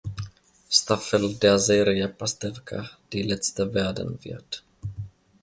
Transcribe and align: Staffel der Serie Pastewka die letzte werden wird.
Staffel 0.67 1.35
der 1.35 1.59
Serie 1.59 2.07
Pastewka 2.09 2.89
die 3.13 3.21
letzte 3.21 3.71
werden 3.75 4.17
wird. 4.23 4.63